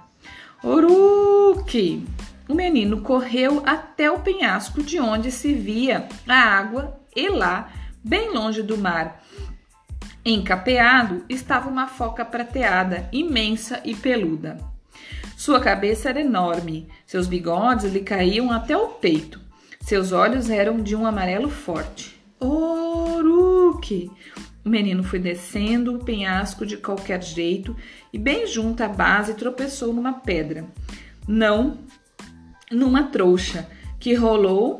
Oruque! 0.63 2.05
O 2.47 2.53
menino 2.53 3.01
correu 3.01 3.63
até 3.65 4.11
o 4.11 4.19
penhasco 4.19 4.83
de 4.83 4.99
onde 4.99 5.31
se 5.31 5.53
via 5.53 6.07
a 6.27 6.35
água 6.35 6.99
e 7.15 7.29
lá, 7.29 7.71
bem 8.03 8.31
longe 8.31 8.61
do 8.61 8.77
mar, 8.77 9.23
encapeado, 10.25 11.23
estava 11.27 11.69
uma 11.69 11.87
foca 11.87 12.23
prateada, 12.23 13.07
imensa 13.11 13.81
e 13.83 13.95
peluda. 13.95 14.57
Sua 15.35 15.59
cabeça 15.59 16.09
era 16.09 16.21
enorme, 16.21 16.87
seus 17.05 17.27
bigodes 17.27 17.91
lhe 17.91 18.01
caíam 18.01 18.51
até 18.51 18.77
o 18.77 18.87
peito, 18.89 19.39
seus 19.81 20.11
olhos 20.11 20.49
eram 20.49 20.81
de 20.81 20.95
um 20.95 21.05
amarelo 21.05 21.49
forte. 21.49 22.17
Oruque! 22.39 24.09
O 24.63 24.69
menino 24.69 25.03
foi 25.03 25.19
descendo 25.19 25.93
o 25.93 26.03
penhasco 26.03 26.65
de 26.65 26.77
qualquer 26.77 27.21
jeito 27.21 27.75
e, 28.13 28.17
bem 28.17 28.47
junto 28.47 28.81
à 28.81 28.87
base, 28.87 29.33
tropeçou 29.33 29.93
numa 29.93 30.13
pedra. 30.13 30.65
Não 31.27 31.77
numa 32.71 33.03
trouxa 33.03 33.67
que 33.99 34.13
rolou 34.13 34.77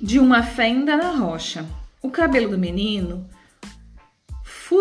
de 0.00 0.18
uma 0.18 0.42
fenda 0.42 0.96
na 0.96 1.10
rocha. 1.10 1.66
O 2.02 2.10
cabelo 2.10 2.50
do 2.50 2.58
menino 2.58 3.28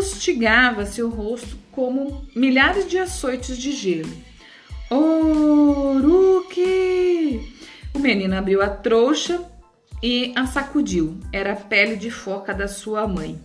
fustigava 0.01 0.87
seu 0.87 1.07
rosto 1.07 1.55
como 1.71 2.27
milhares 2.35 2.89
de 2.89 2.97
açoites 2.97 3.55
de 3.55 3.71
gelo. 3.71 4.09
Oruque! 4.89 6.59
O 7.93 7.99
menino 7.99 8.35
abriu 8.35 8.63
a 8.63 8.69
trouxa 8.69 9.39
e 10.01 10.33
a 10.35 10.47
sacudiu. 10.47 11.19
Era 11.31 11.53
a 11.53 11.55
pele 11.55 11.95
de 11.95 12.09
foca 12.09 12.55
da 12.55 12.67
sua 12.67 13.07
mãe. 13.07 13.39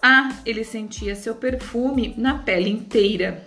Ah, 0.00 0.34
ele 0.46 0.64
sentia 0.64 1.14
seu 1.14 1.34
perfume 1.34 2.14
na 2.16 2.38
pele 2.38 2.70
inteira. 2.70 3.46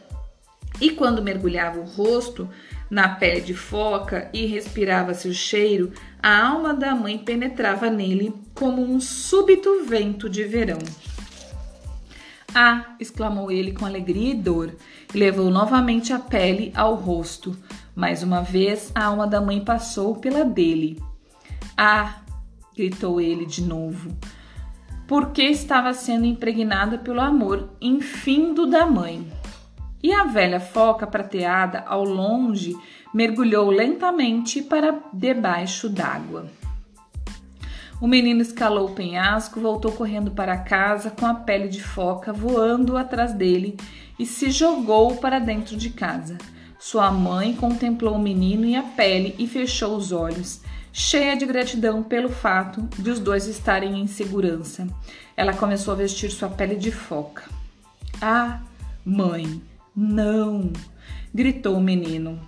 E 0.79 0.91
quando 0.91 1.23
mergulhava 1.23 1.79
o 1.79 1.85
rosto 1.85 2.47
na 2.91 3.09
pele 3.09 3.41
de 3.41 3.55
foca 3.55 4.29
e 4.31 4.45
respirava 4.45 5.15
seu 5.15 5.33
cheiro, 5.33 5.91
a 6.21 6.47
alma 6.47 6.75
da 6.75 6.93
mãe 6.93 7.17
penetrava 7.17 7.89
nele 7.89 8.31
como 8.53 8.83
um 8.83 9.01
súbito 9.01 9.83
vento 9.85 10.29
de 10.29 10.43
verão. 10.43 10.77
Ah! 12.53 12.95
exclamou 12.99 13.51
ele 13.51 13.71
com 13.71 13.85
alegria 13.85 14.31
e 14.31 14.35
dor, 14.35 14.75
e 15.13 15.17
levou 15.17 15.49
novamente 15.49 16.11
a 16.13 16.19
pele 16.19 16.71
ao 16.75 16.95
rosto. 16.95 17.55
Mais 17.95 18.23
uma 18.23 18.41
vez 18.41 18.91
a 18.95 19.05
alma 19.05 19.27
da 19.27 19.39
mãe 19.39 19.63
passou 19.63 20.15
pela 20.15 20.43
dele. 20.43 21.01
Ah! 21.77 22.21
gritou 22.75 23.19
ele 23.19 23.45
de 23.45 23.61
novo, 23.61 24.15
porque 25.05 25.43
estava 25.43 25.93
sendo 25.93 26.25
impregnada 26.25 26.97
pelo 26.97 27.19
amor 27.19 27.69
infindo 27.81 28.65
da 28.65 28.85
mãe. 28.85 29.25
E 30.01 30.13
a 30.13 30.23
velha 30.23 30.61
foca 30.61 31.05
prateada, 31.05 31.83
ao 31.85 32.05
longe, 32.05 32.73
mergulhou 33.13 33.69
lentamente 33.69 34.61
para 34.61 34.97
debaixo 35.11 35.89
d'água. 35.89 36.47
O 38.01 38.07
menino 38.07 38.41
escalou 38.41 38.87
o 38.87 38.95
penhasco, 38.95 39.59
voltou 39.59 39.91
correndo 39.91 40.31
para 40.31 40.57
casa 40.57 41.11
com 41.11 41.25
a 41.25 41.33
pele 41.33 41.67
de 41.67 41.83
foca 41.83 42.31
voando 42.31 42.97
atrás 42.97 43.33
dele 43.33 43.77
e 44.17 44.25
se 44.25 44.51
jogou 44.51 45.17
para 45.17 45.39
dentro 45.39 45.75
de 45.75 45.89
casa. 45.89 46.37
Sua 46.79 47.11
mãe 47.11 47.53
contemplou 47.53 48.15
o 48.15 48.21
menino 48.21 48.65
e 48.65 48.75
a 48.75 48.83
pele 48.83 49.35
e 49.37 49.45
fechou 49.47 49.95
os 49.97 50.11
olhos 50.11 50.61
cheia 50.91 51.35
de 51.35 51.45
gratidão 51.45 52.03
pelo 52.03 52.29
fato 52.29 52.81
de 52.97 53.09
os 53.09 53.19
dois 53.19 53.47
estarem 53.47 53.99
em 53.99 54.07
segurança. 54.07 54.87
Ela 55.35 55.53
começou 55.53 55.93
a 55.93 55.97
vestir 55.97 56.31
sua 56.31 56.49
pele 56.49 56.75
de 56.75 56.91
foca. 56.91 57.43
Ah, 58.21 58.61
mãe, 59.05 59.61
não! 59.95 60.71
gritou 61.33 61.77
o 61.77 61.81
menino. 61.81 62.39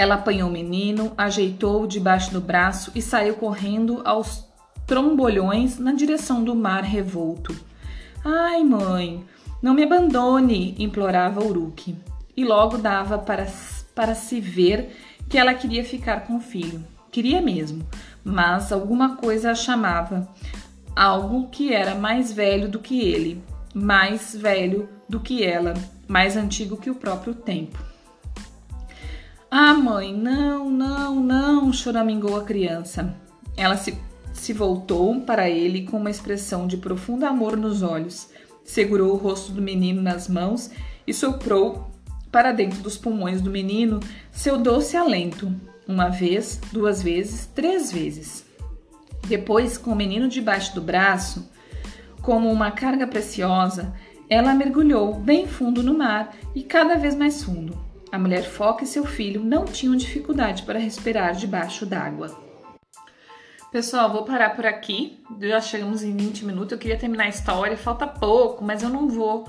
Ela 0.00 0.14
apanhou 0.14 0.48
o 0.48 0.52
menino, 0.52 1.12
ajeitou-o 1.14 1.86
debaixo 1.86 2.32
do 2.32 2.40
braço 2.40 2.90
e 2.94 3.02
saiu 3.02 3.34
correndo 3.34 4.00
aos 4.02 4.48
trombolhões 4.86 5.78
na 5.78 5.92
direção 5.92 6.42
do 6.42 6.54
mar 6.54 6.82
revolto. 6.82 7.54
Ai, 8.24 8.64
mãe, 8.64 9.22
não 9.60 9.74
me 9.74 9.82
abandone, 9.82 10.74
implorava 10.78 11.44
Uruk. 11.44 11.94
E 12.34 12.42
logo 12.46 12.78
dava 12.78 13.18
para, 13.18 13.46
para 13.94 14.14
se 14.14 14.40
ver 14.40 14.96
que 15.28 15.36
ela 15.36 15.52
queria 15.52 15.84
ficar 15.84 16.20
com 16.20 16.38
o 16.38 16.40
filho. 16.40 16.82
Queria 17.12 17.42
mesmo, 17.42 17.86
mas 18.24 18.72
alguma 18.72 19.16
coisa 19.16 19.50
a 19.50 19.54
chamava. 19.54 20.26
Algo 20.96 21.50
que 21.50 21.74
era 21.74 21.94
mais 21.94 22.32
velho 22.32 22.70
do 22.70 22.78
que 22.78 23.02
ele, 23.02 23.44
mais 23.74 24.34
velho 24.34 24.88
do 25.06 25.20
que 25.20 25.44
ela, 25.44 25.74
mais 26.08 26.38
antigo 26.38 26.78
que 26.78 26.88
o 26.88 26.94
próprio 26.94 27.34
tempo. 27.34 27.89
Ah, 29.52 29.74
mãe, 29.74 30.16
não, 30.16 30.70
não, 30.70 31.16
não, 31.16 31.72
choramingou 31.72 32.36
a 32.36 32.44
criança. 32.44 33.16
Ela 33.56 33.76
se, 33.76 33.98
se 34.32 34.52
voltou 34.52 35.22
para 35.22 35.50
ele 35.50 35.86
com 35.86 35.96
uma 35.96 36.10
expressão 36.10 36.68
de 36.68 36.76
profundo 36.76 37.26
amor 37.26 37.56
nos 37.56 37.82
olhos, 37.82 38.28
segurou 38.62 39.12
o 39.12 39.16
rosto 39.16 39.50
do 39.50 39.60
menino 39.60 40.00
nas 40.00 40.28
mãos 40.28 40.70
e 41.04 41.12
soprou 41.12 41.90
para 42.30 42.52
dentro 42.52 42.80
dos 42.80 42.96
pulmões 42.96 43.40
do 43.40 43.50
menino 43.50 43.98
seu 44.30 44.56
doce 44.56 44.96
alento, 44.96 45.52
uma 45.84 46.08
vez, 46.08 46.60
duas 46.72 47.02
vezes, 47.02 47.46
três 47.46 47.90
vezes. 47.90 48.46
Depois, 49.26 49.76
com 49.76 49.90
o 49.90 49.96
menino 49.96 50.28
debaixo 50.28 50.76
do 50.76 50.80
braço, 50.80 51.50
como 52.22 52.48
uma 52.52 52.70
carga 52.70 53.04
preciosa, 53.04 53.92
ela 54.28 54.54
mergulhou 54.54 55.12
bem 55.12 55.48
fundo 55.48 55.82
no 55.82 55.98
mar 55.98 56.36
e 56.54 56.62
cada 56.62 56.94
vez 56.94 57.16
mais 57.16 57.42
fundo. 57.42 57.89
A 58.12 58.18
mulher 58.18 58.42
foca 58.42 58.82
e 58.82 58.86
seu 58.86 59.04
filho 59.04 59.42
não 59.42 59.64
tinham 59.64 59.94
dificuldade 59.94 60.64
para 60.64 60.78
respirar 60.78 61.34
debaixo 61.34 61.86
d'água. 61.86 62.50
Pessoal, 63.70 64.10
vou 64.10 64.24
parar 64.24 64.56
por 64.56 64.66
aqui. 64.66 65.22
Já 65.40 65.60
chegamos 65.60 66.02
em 66.02 66.16
20 66.16 66.44
minutos. 66.44 66.72
Eu 66.72 66.78
queria 66.78 66.98
terminar 66.98 67.24
a 67.24 67.28
história, 67.28 67.76
falta 67.76 68.06
pouco, 68.06 68.64
mas 68.64 68.82
eu 68.82 68.88
não 68.88 69.08
vou, 69.08 69.48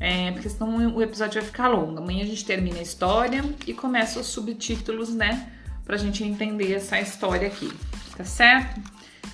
é, 0.00 0.32
porque 0.32 0.48
senão 0.48 0.96
o 0.96 1.00
episódio 1.00 1.40
vai 1.40 1.48
ficar 1.48 1.68
longo. 1.68 1.98
Amanhã 1.98 2.24
a 2.24 2.26
gente 2.26 2.44
termina 2.44 2.80
a 2.80 2.82
história 2.82 3.44
e 3.64 3.72
começa 3.72 4.18
os 4.18 4.26
subtítulos, 4.26 5.14
né? 5.14 5.52
Pra 5.84 5.96
gente 5.96 6.24
entender 6.24 6.72
essa 6.74 7.00
história 7.00 7.46
aqui, 7.46 7.72
tá 8.16 8.24
certo? 8.24 8.80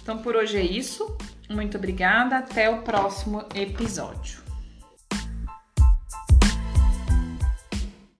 Então 0.02 0.18
por 0.18 0.36
hoje 0.36 0.58
é 0.58 0.62
isso. 0.62 1.16
Muito 1.48 1.78
obrigada. 1.78 2.36
Até 2.36 2.68
o 2.68 2.82
próximo 2.82 3.42
episódio. 3.54 4.45